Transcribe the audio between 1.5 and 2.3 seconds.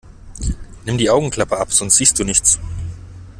ab, sonst siehst du